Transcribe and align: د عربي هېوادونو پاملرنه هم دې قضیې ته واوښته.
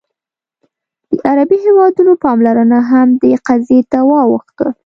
د 1.17 1.19
عربي 1.29 1.57
هېوادونو 1.65 2.13
پاملرنه 2.23 2.79
هم 2.89 3.07
دې 3.21 3.31
قضیې 3.47 3.79
ته 3.91 3.99
واوښته. 4.09 4.67